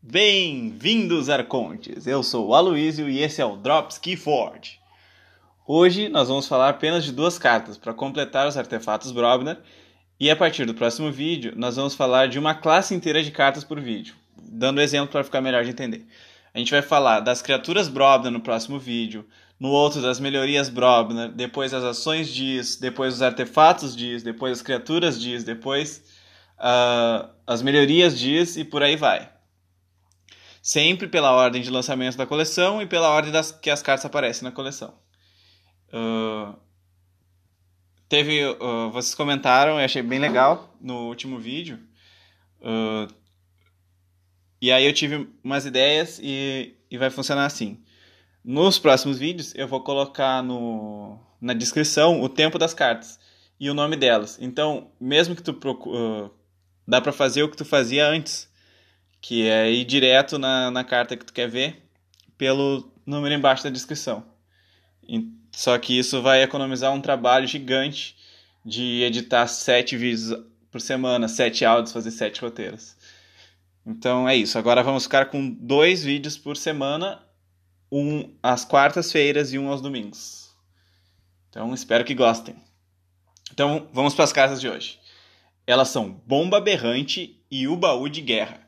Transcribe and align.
Bem-vindos, 0.00 1.28
Arcontes! 1.28 2.06
Eu 2.06 2.22
sou 2.22 2.46
o 2.46 2.54
Aloysio 2.54 3.10
e 3.10 3.20
esse 3.20 3.42
é 3.42 3.44
o 3.44 3.56
Drops 3.56 3.98
Keyforge. 3.98 4.78
Hoje 5.66 6.08
nós 6.08 6.28
vamos 6.28 6.46
falar 6.46 6.68
apenas 6.68 7.04
de 7.04 7.10
duas 7.10 7.36
cartas 7.36 7.76
para 7.76 7.92
completar 7.92 8.46
os 8.46 8.56
artefatos 8.56 9.10
Brobner 9.10 9.58
e 10.18 10.30
a 10.30 10.36
partir 10.36 10.64
do 10.64 10.72
próximo 10.72 11.10
vídeo 11.10 11.52
nós 11.56 11.74
vamos 11.74 11.96
falar 11.96 12.28
de 12.28 12.38
uma 12.38 12.54
classe 12.54 12.94
inteira 12.94 13.20
de 13.24 13.32
cartas 13.32 13.64
por 13.64 13.80
vídeo, 13.80 14.14
dando 14.40 14.80
exemplo 14.80 15.08
para 15.08 15.24
ficar 15.24 15.40
melhor 15.40 15.64
de 15.64 15.70
entender. 15.70 16.06
A 16.54 16.58
gente 16.58 16.70
vai 16.70 16.80
falar 16.80 17.18
das 17.18 17.42
criaturas 17.42 17.88
Brobner 17.88 18.30
no 18.30 18.40
próximo 18.40 18.78
vídeo, 18.78 19.26
no 19.58 19.68
outro 19.68 20.00
das 20.00 20.20
melhorias 20.20 20.68
Brobner, 20.68 21.28
depois 21.28 21.74
as 21.74 21.82
ações 21.82 22.28
Diz, 22.28 22.76
depois 22.76 23.14
os 23.14 23.20
artefatos 23.20 23.96
Diz, 23.96 24.22
depois 24.22 24.52
as 24.52 24.62
criaturas 24.62 25.20
Diz, 25.20 25.42
depois 25.42 26.04
uh, 26.56 27.28
as 27.44 27.62
melhorias 27.62 28.16
Diz 28.16 28.56
e 28.56 28.64
por 28.64 28.80
aí 28.80 28.94
vai 28.94 29.36
sempre 30.68 31.08
pela 31.08 31.32
ordem 31.32 31.62
de 31.62 31.70
lançamento 31.70 32.18
da 32.18 32.26
coleção 32.26 32.82
e 32.82 32.86
pela 32.86 33.08
ordem 33.08 33.32
das, 33.32 33.50
que 33.50 33.70
as 33.70 33.80
cartas 33.80 34.04
aparecem 34.04 34.44
na 34.44 34.52
coleção. 34.52 34.92
Uh, 35.88 36.54
teve, 38.06 38.44
uh, 38.44 38.90
vocês 38.90 39.14
comentaram, 39.14 39.78
eu 39.78 39.84
achei 39.86 40.02
bem 40.02 40.18
legal 40.18 40.76
no 40.78 41.06
último 41.06 41.38
vídeo. 41.38 41.78
Uh, 42.60 43.10
e 44.60 44.70
aí 44.70 44.84
eu 44.84 44.92
tive 44.92 45.26
umas 45.42 45.64
ideias 45.64 46.20
e, 46.22 46.76
e 46.90 46.98
vai 46.98 47.08
funcionar 47.08 47.46
assim. 47.46 47.82
Nos 48.44 48.78
próximos 48.78 49.18
vídeos 49.18 49.54
eu 49.54 49.66
vou 49.66 49.82
colocar 49.82 50.42
no, 50.42 51.18
na 51.40 51.54
descrição 51.54 52.20
o 52.20 52.28
tempo 52.28 52.58
das 52.58 52.74
cartas 52.74 53.18
e 53.58 53.70
o 53.70 53.74
nome 53.74 53.96
delas. 53.96 54.36
Então, 54.38 54.90
mesmo 55.00 55.34
que 55.34 55.42
tu 55.42 55.54
procure, 55.54 56.30
dá 56.86 57.00
para 57.00 57.10
fazer 57.10 57.42
o 57.42 57.48
que 57.48 57.56
tu 57.56 57.64
fazia 57.64 58.06
antes 58.06 58.48
que 59.20 59.48
é 59.48 59.70
ir 59.70 59.84
direto 59.84 60.38
na, 60.38 60.70
na 60.70 60.84
carta 60.84 61.16
que 61.16 61.24
tu 61.24 61.32
quer 61.32 61.48
ver 61.48 61.82
pelo 62.36 62.90
número 63.04 63.34
embaixo 63.34 63.64
da 63.64 63.70
descrição. 63.70 64.24
Só 65.50 65.76
que 65.78 65.98
isso 65.98 66.22
vai 66.22 66.42
economizar 66.42 66.92
um 66.92 67.00
trabalho 67.00 67.46
gigante 67.46 68.16
de 68.64 69.02
editar 69.02 69.46
sete 69.46 69.96
vídeos 69.96 70.40
por 70.70 70.80
semana, 70.80 71.26
sete 71.26 71.64
áudios, 71.64 71.92
fazer 71.92 72.10
sete 72.10 72.40
roteiros. 72.40 72.94
Então 73.84 74.28
é 74.28 74.36
isso. 74.36 74.58
Agora 74.58 74.82
vamos 74.82 75.04
ficar 75.04 75.26
com 75.26 75.50
dois 75.50 76.04
vídeos 76.04 76.36
por 76.36 76.56
semana, 76.56 77.22
um 77.90 78.30
às 78.42 78.64
quartas-feiras 78.64 79.52
e 79.52 79.58
um 79.58 79.68
aos 79.68 79.80
domingos. 79.80 80.54
Então 81.48 81.72
espero 81.72 82.04
que 82.04 82.14
gostem. 82.14 82.54
Então 83.50 83.88
vamos 83.92 84.14
para 84.14 84.24
as 84.24 84.32
cartas 84.32 84.60
de 84.60 84.68
hoje. 84.68 85.00
Elas 85.66 85.88
são 85.88 86.10
Bomba 86.26 86.60
Berrante 86.60 87.42
e 87.50 87.66
o 87.66 87.76
Baú 87.76 88.08
de 88.08 88.20
Guerra. 88.20 88.67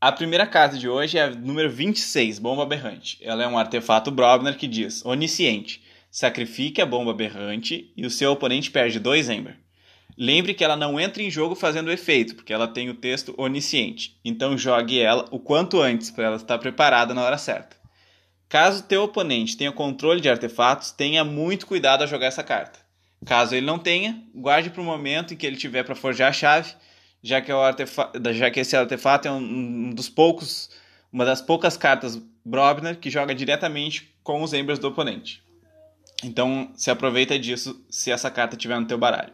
A 0.00 0.12
primeira 0.12 0.46
carta 0.46 0.78
de 0.78 0.88
hoje 0.88 1.18
é 1.18 1.24
a 1.24 1.30
número 1.30 1.68
26, 1.68 2.38
Bomba 2.38 2.64
Berrante. 2.64 3.18
Ela 3.20 3.42
é 3.42 3.48
um 3.48 3.58
artefato 3.58 4.12
Brobner 4.12 4.56
que 4.56 4.68
diz: 4.68 5.04
Onisciente, 5.04 5.82
sacrifique 6.08 6.80
a 6.80 6.86
bomba 6.86 7.12
berrante 7.12 7.92
e 7.96 8.06
o 8.06 8.10
seu 8.10 8.30
oponente 8.30 8.70
perde 8.70 9.00
dois 9.00 9.28
Ember. 9.28 9.56
Lembre 10.16 10.54
que 10.54 10.62
ela 10.62 10.76
não 10.76 11.00
entra 11.00 11.20
em 11.20 11.28
jogo 11.28 11.56
fazendo 11.56 11.90
efeito, 11.90 12.36
porque 12.36 12.52
ela 12.52 12.68
tem 12.68 12.88
o 12.88 12.94
texto 12.94 13.34
onisciente. 13.36 14.16
Então 14.24 14.56
jogue 14.56 15.00
ela 15.00 15.26
o 15.32 15.40
quanto 15.40 15.80
antes 15.80 16.12
para 16.12 16.26
ela 16.26 16.36
estar 16.36 16.58
preparada 16.58 17.12
na 17.12 17.24
hora 17.24 17.36
certa. 17.36 17.76
Caso 18.48 18.84
teu 18.84 19.02
oponente 19.02 19.56
tenha 19.56 19.72
controle 19.72 20.20
de 20.20 20.30
artefatos, 20.30 20.92
tenha 20.92 21.24
muito 21.24 21.66
cuidado 21.66 22.04
a 22.04 22.06
jogar 22.06 22.26
essa 22.26 22.44
carta. 22.44 22.78
Caso 23.26 23.52
ele 23.52 23.66
não 23.66 23.80
tenha, 23.80 24.22
guarde 24.32 24.70
para 24.70 24.80
o 24.80 24.84
momento 24.84 25.34
em 25.34 25.36
que 25.36 25.44
ele 25.44 25.56
tiver 25.56 25.82
para 25.82 25.96
forjar 25.96 26.28
a 26.28 26.32
chave 26.32 26.72
já 27.22 27.40
que, 27.40 27.50
é 27.50 27.54
artefato, 27.54 28.32
já 28.32 28.50
que 28.50 28.60
esse 28.60 28.76
artefato 28.76 29.28
é 29.28 29.30
um, 29.30 29.90
dos 29.90 30.08
poucos, 30.08 30.70
uma 31.12 31.24
das 31.24 31.40
poucas 31.40 31.76
cartas 31.76 32.20
Brobner 32.44 32.98
que 32.98 33.10
joga 33.10 33.34
diretamente 33.34 34.14
com 34.22 34.42
os 34.42 34.52
Embers 34.52 34.78
do 34.78 34.88
oponente. 34.88 35.42
Então 36.24 36.70
se 36.74 36.90
aproveita 36.90 37.38
disso 37.38 37.84
se 37.90 38.10
essa 38.10 38.30
carta 38.30 38.56
estiver 38.56 38.78
no 38.80 38.86
teu 38.86 38.98
baralho. 38.98 39.32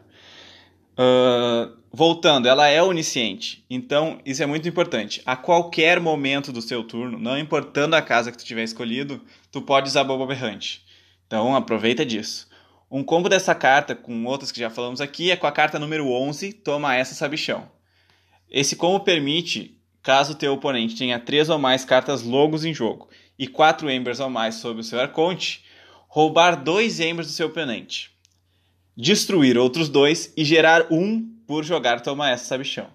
Uh, 0.97 1.77
voltando, 1.91 2.47
ela 2.47 2.67
é 2.67 2.81
onisciente, 2.81 3.65
então 3.69 4.19
isso 4.25 4.41
é 4.41 4.45
muito 4.45 4.67
importante. 4.67 5.21
A 5.25 5.35
qualquer 5.35 5.99
momento 5.99 6.51
do 6.51 6.61
seu 6.61 6.83
turno, 6.83 7.19
não 7.19 7.37
importando 7.37 7.95
a 7.95 8.01
casa 8.01 8.31
que 8.31 8.37
tu 8.37 8.45
tiver 8.45 8.63
escolhido, 8.63 9.21
tu 9.51 9.61
pode 9.61 9.89
usar 9.89 10.03
Boba 10.03 10.25
Berrante. 10.25 10.85
Então 11.27 11.55
aproveita 11.55 12.05
disso. 12.05 12.47
Um 12.89 13.03
combo 13.03 13.27
dessa 13.27 13.53
carta, 13.55 13.95
com 13.95 14.25
outras 14.25 14.51
que 14.51 14.59
já 14.59 14.69
falamos 14.69 15.01
aqui, 15.01 15.31
é 15.31 15.35
com 15.35 15.47
a 15.47 15.51
carta 15.51 15.79
número 15.79 16.07
11, 16.09 16.53
Toma 16.53 16.95
Essa 16.95 17.15
Sabichão. 17.15 17.74
Esse 18.49 18.75
combo 18.75 18.99
permite, 18.99 19.77
caso 20.01 20.35
teu 20.35 20.53
oponente 20.53 20.95
tenha 20.95 21.19
três 21.19 21.49
ou 21.49 21.57
mais 21.57 21.83
cartas 21.83 22.21
logos 22.21 22.63
em 22.63 22.73
jogo 22.73 23.09
e 23.37 23.47
quatro 23.47 23.89
Embers 23.89 24.19
ou 24.19 24.29
mais 24.29 24.55
sob 24.55 24.79
o 24.79 24.83
seu 24.83 24.99
arconte, 24.99 25.63
roubar 26.07 26.63
dois 26.63 26.99
Embers 26.99 27.27
do 27.27 27.33
seu 27.33 27.47
oponente, 27.47 28.11
destruir 28.95 29.57
outros 29.57 29.89
dois 29.89 30.31
e 30.37 30.45
gerar 30.45 30.87
um 30.91 31.21
por 31.45 31.63
jogar 31.63 32.01
Toma 32.01 32.29
Essa 32.29 32.45
Sabichão. 32.45 32.89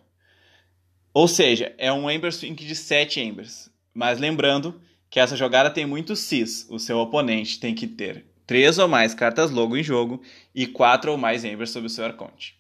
Ou 1.13 1.27
seja, 1.27 1.75
é 1.77 1.93
um 1.93 2.09
Ember 2.09 2.33
Swing 2.33 2.65
de 2.65 2.75
7 2.75 3.21
Embers. 3.21 3.69
Mas 3.93 4.19
lembrando 4.19 4.81
que 5.09 5.19
essa 5.19 5.37
jogada 5.37 5.69
tem 5.69 5.85
muito 5.85 6.15
cis. 6.15 6.67
O 6.71 6.79
seu 6.79 6.99
oponente 6.99 7.59
tem 7.59 7.75
que 7.75 7.87
ter 7.87 8.27
3 8.47 8.79
ou 8.79 8.89
mais 8.89 9.13
cartas 9.13 9.51
logo 9.51 9.77
em 9.77 9.83
jogo 9.83 10.23
e 10.55 10.67
4 10.67 11.11
ou 11.11 11.19
mais 11.19 11.45
Embers 11.45 11.71
sob 11.71 11.87
o 11.87 11.91
seu 11.91 12.05
arconte. 12.05 12.60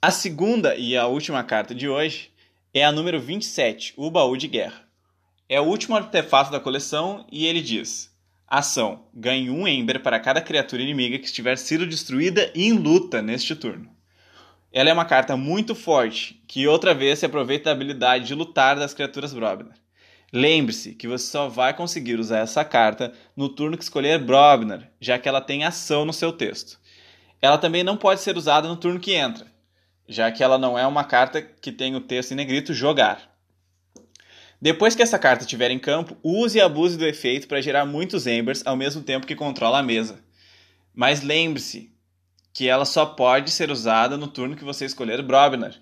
A 0.00 0.12
segunda 0.12 0.76
e 0.76 0.96
a 0.96 1.08
última 1.08 1.42
carta 1.42 1.74
de 1.74 1.88
hoje 1.88 2.30
é 2.72 2.84
a 2.84 2.92
número 2.92 3.18
27, 3.20 3.94
o 3.96 4.08
Baú 4.08 4.36
de 4.36 4.46
Guerra. 4.46 4.84
É 5.48 5.60
o 5.60 5.64
último 5.64 5.96
artefato 5.96 6.52
da 6.52 6.60
coleção 6.60 7.26
e 7.32 7.46
ele 7.46 7.60
diz: 7.60 8.08
Ação: 8.46 9.06
ganhe 9.12 9.50
um 9.50 9.66
Ember 9.66 10.00
para 10.00 10.20
cada 10.20 10.40
criatura 10.40 10.82
inimiga 10.82 11.18
que 11.18 11.26
estiver 11.26 11.58
sido 11.58 11.84
destruída 11.84 12.48
em 12.54 12.74
luta 12.74 13.20
neste 13.20 13.56
turno. 13.56 13.90
Ela 14.72 14.90
é 14.90 14.92
uma 14.92 15.04
carta 15.04 15.36
muito 15.36 15.74
forte, 15.74 16.40
que 16.46 16.68
outra 16.68 16.94
vez 16.94 17.18
se 17.18 17.26
aproveita 17.26 17.64
da 17.64 17.72
habilidade 17.72 18.24
de 18.24 18.36
lutar 18.36 18.78
das 18.78 18.94
criaturas 18.94 19.34
Brobner. 19.34 19.74
Lembre-se 20.32 20.94
que 20.94 21.08
você 21.08 21.26
só 21.26 21.48
vai 21.48 21.74
conseguir 21.74 22.20
usar 22.20 22.38
essa 22.38 22.64
carta 22.64 23.12
no 23.36 23.48
turno 23.48 23.76
que 23.76 23.82
escolher 23.82 24.20
Brobner, 24.20 24.92
já 25.00 25.18
que 25.18 25.28
ela 25.28 25.40
tem 25.40 25.64
ação 25.64 26.04
no 26.04 26.12
seu 26.12 26.30
texto. 26.30 26.78
Ela 27.42 27.58
também 27.58 27.82
não 27.82 27.96
pode 27.96 28.20
ser 28.20 28.36
usada 28.36 28.68
no 28.68 28.76
turno 28.76 29.00
que 29.00 29.14
entra, 29.14 29.57
já 30.08 30.32
que 30.32 30.42
ela 30.42 30.56
não 30.56 30.78
é 30.78 30.86
uma 30.86 31.04
carta 31.04 31.42
que 31.42 31.70
tem 31.70 31.94
o 31.94 32.00
texto 32.00 32.32
em 32.32 32.36
negrito 32.36 32.72
jogar. 32.72 33.30
Depois 34.60 34.94
que 34.94 35.02
essa 35.02 35.18
carta 35.18 35.44
estiver 35.44 35.70
em 35.70 35.78
campo, 35.78 36.16
use 36.22 36.58
e 36.58 36.60
abuse 36.60 36.96
do 36.96 37.06
efeito 37.06 37.46
para 37.46 37.60
gerar 37.60 37.84
muitos 37.84 38.26
Embers 38.26 38.66
ao 38.66 38.74
mesmo 38.74 39.02
tempo 39.02 39.26
que 39.26 39.36
controla 39.36 39.78
a 39.78 39.82
mesa. 39.82 40.18
Mas 40.94 41.22
lembre-se 41.22 41.92
que 42.52 42.68
ela 42.68 42.84
só 42.84 43.06
pode 43.06 43.50
ser 43.50 43.70
usada 43.70 44.16
no 44.16 44.26
turno 44.26 44.56
que 44.56 44.64
você 44.64 44.84
escolher 44.84 45.22
Brobner, 45.22 45.76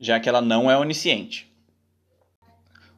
já 0.00 0.18
que 0.18 0.28
ela 0.28 0.40
não 0.40 0.68
é 0.68 0.76
onisciente. 0.76 1.48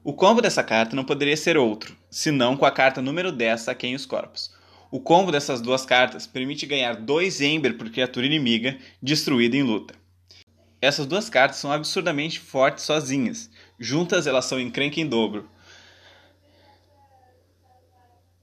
O 0.02 0.14
combo 0.14 0.40
dessa 0.40 0.62
carta 0.62 0.96
não 0.96 1.04
poderia 1.04 1.36
ser 1.36 1.58
outro, 1.58 1.94
senão 2.08 2.56
com 2.56 2.64
a 2.64 2.70
carta 2.70 3.02
número 3.02 3.30
10 3.30 3.60
Saquem 3.60 3.94
os 3.94 4.06
Corpos. 4.06 4.54
O 4.90 4.98
combo 4.98 5.30
dessas 5.30 5.60
duas 5.60 5.84
cartas 5.84 6.26
permite 6.26 6.64
ganhar 6.64 6.94
2 6.94 7.42
Ember 7.42 7.76
por 7.76 7.90
criatura 7.90 8.24
inimiga 8.24 8.78
destruída 9.02 9.54
em 9.54 9.62
luta. 9.62 9.94
Essas 10.80 11.06
duas 11.06 11.28
cartas 11.28 11.58
são 11.58 11.72
absurdamente 11.72 12.38
fortes 12.38 12.84
sozinhas. 12.84 13.50
Juntas 13.78 14.26
elas 14.26 14.44
são 14.44 14.60
encrenca 14.60 15.00
em 15.00 15.06
dobro. 15.06 15.48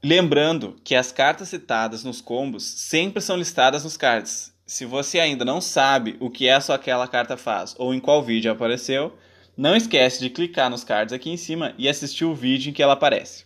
Lembrando 0.03 0.75
que 0.83 0.93
as 0.93 1.11
cartas 1.11 1.49
citadas 1.49 2.03
nos 2.03 2.21
combos 2.21 2.63
sempre 2.63 3.21
são 3.21 3.37
listadas 3.37 3.83
nos 3.83 3.97
cards. 3.97 4.53
Se 4.65 4.85
você 4.85 5.19
ainda 5.19 5.45
não 5.45 5.61
sabe 5.61 6.17
o 6.19 6.29
que 6.29 6.47
essa 6.47 6.73
ou 6.73 6.75
aquela 6.75 7.07
carta 7.07 7.37
faz 7.37 7.73
ou 7.77 7.93
em 7.93 7.99
qual 7.99 8.21
vídeo 8.21 8.51
apareceu, 8.51 9.17
não 9.57 9.75
esquece 9.75 10.19
de 10.19 10.29
clicar 10.29 10.69
nos 10.69 10.83
cards 10.83 11.13
aqui 11.13 11.29
em 11.29 11.37
cima 11.37 11.73
e 11.77 11.87
assistir 11.87 12.25
o 12.25 12.35
vídeo 12.35 12.69
em 12.69 12.73
que 12.73 12.83
ela 12.83 12.93
aparece. 12.93 13.45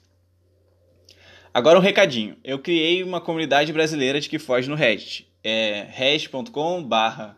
Agora 1.54 1.78
um 1.78 1.82
recadinho. 1.82 2.36
Eu 2.44 2.60
criei 2.60 3.04
uma 3.04 3.22
comunidade 3.22 3.72
brasileira 3.72 4.20
de 4.20 4.30
que 4.30 4.40
foge 4.40 4.70
no 4.70 4.76
Reddit. 4.76 5.28
É 5.44 5.88
reddit.com 5.90 6.84
barra 6.84 7.38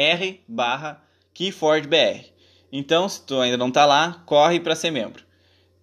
r 0.00 0.40
barra 0.48 1.02
KeyFordBR. 1.34 2.24
Então, 2.72 3.08
se 3.08 3.22
tu 3.22 3.38
ainda 3.40 3.56
não 3.56 3.68
está 3.68 3.84
lá, 3.84 4.22
corre 4.24 4.58
para 4.58 4.74
ser 4.74 4.90
membro. 4.90 5.24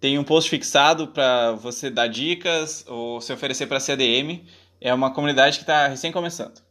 Tem 0.00 0.18
um 0.18 0.24
post 0.24 0.50
fixado 0.50 1.08
para 1.08 1.52
você 1.52 1.90
dar 1.90 2.08
dicas 2.08 2.84
ou 2.88 3.20
se 3.20 3.32
oferecer 3.32 3.66
para 3.66 3.80
CDM. 3.80 4.44
É 4.80 4.92
uma 4.92 5.12
comunidade 5.12 5.58
que 5.58 5.62
está 5.62 5.86
recém 5.86 6.10
começando. 6.10 6.62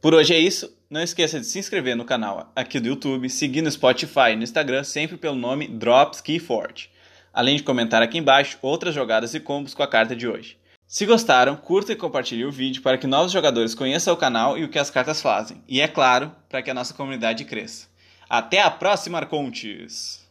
Por 0.00 0.14
hoje 0.14 0.34
é 0.34 0.38
isso. 0.38 0.76
Não 0.90 1.00
esqueça 1.00 1.40
de 1.40 1.46
se 1.46 1.58
inscrever 1.58 1.96
no 1.96 2.04
canal 2.04 2.52
aqui 2.54 2.78
do 2.78 2.88
YouTube, 2.88 3.28
seguir 3.30 3.62
no 3.62 3.70
Spotify 3.70 4.32
e 4.32 4.36
no 4.36 4.42
Instagram 4.42 4.84
sempre 4.84 5.16
pelo 5.16 5.36
nome 5.36 5.66
Drops 5.66 6.20
Keyforge. 6.20 6.90
Além 7.32 7.56
de 7.56 7.62
comentar 7.62 8.02
aqui 8.02 8.18
embaixo 8.18 8.58
outras 8.60 8.94
jogadas 8.94 9.34
e 9.34 9.40
combos 9.40 9.72
com 9.72 9.82
a 9.82 9.88
carta 9.88 10.14
de 10.14 10.28
hoje. 10.28 10.58
Se 10.92 11.06
gostaram, 11.06 11.56
curta 11.56 11.90
e 11.92 11.96
compartilhe 11.96 12.44
o 12.44 12.52
vídeo 12.52 12.82
para 12.82 12.98
que 12.98 13.06
novos 13.06 13.32
jogadores 13.32 13.74
conheçam 13.74 14.12
o 14.12 14.16
canal 14.16 14.58
e 14.58 14.64
o 14.64 14.68
que 14.68 14.78
as 14.78 14.90
cartas 14.90 15.22
fazem. 15.22 15.64
E 15.66 15.80
é 15.80 15.88
claro, 15.88 16.30
para 16.50 16.60
que 16.60 16.70
a 16.70 16.74
nossa 16.74 16.92
comunidade 16.92 17.46
cresça. 17.46 17.88
Até 18.28 18.60
a 18.60 18.70
próxima, 18.70 19.16
Arcontes! 19.16 20.21